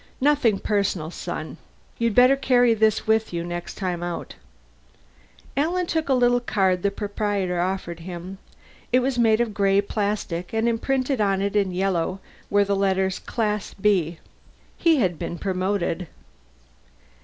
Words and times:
Nothing 0.19 0.57
personal, 0.57 1.11
son. 1.11 1.57
You'd 1.99 2.15
better 2.15 2.35
carry 2.35 2.73
this 2.73 3.05
with 3.05 3.31
you 3.31 3.43
next 3.43 3.75
time 3.75 4.01
out." 4.01 4.33
Alan 5.55 5.85
took 5.85 6.07
the 6.07 6.15
little 6.15 6.39
card 6.39 6.81
the 6.81 6.89
proprietor 6.89 7.61
offered 7.61 7.99
him. 7.99 8.39
It 8.91 9.01
was 9.01 9.19
made 9.19 9.39
of 9.39 9.53
gray 9.53 9.79
plastic, 9.79 10.53
and 10.53 10.67
imprinted 10.67 11.21
on 11.21 11.39
it 11.43 11.55
in 11.55 11.71
yellow 11.71 12.19
were 12.49 12.65
the 12.65 12.75
letters, 12.75 13.19
CLASS 13.19 13.75
B. 13.75 14.17
He 14.75 14.95
had 14.95 15.19
been 15.19 15.37
promoted. 15.37 16.07